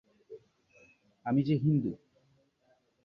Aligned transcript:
আমি 1.25 1.41
যে 1.43 1.55
হিন্দু। 1.55 1.91